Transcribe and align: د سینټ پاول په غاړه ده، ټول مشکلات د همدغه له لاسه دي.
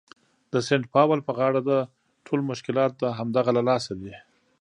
د 0.51 0.53
سینټ 0.67 0.85
پاول 0.93 1.19
په 1.27 1.31
غاړه 1.37 1.61
ده، 1.69 1.79
ټول 2.25 2.39
مشکلات 2.51 2.91
د 2.97 3.03
همدغه 3.17 3.51
له 3.57 3.63
لاسه 3.69 3.91
دي. 4.01 4.13